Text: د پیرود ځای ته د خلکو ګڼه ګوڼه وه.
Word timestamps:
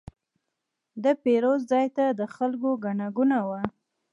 د 1.03 1.05
پیرود 1.23 1.61
ځای 1.71 1.87
ته 1.95 2.05
د 2.19 2.21
خلکو 2.35 2.69
ګڼه 2.83 3.07
ګوڼه 3.17 3.41
وه. 3.49 3.61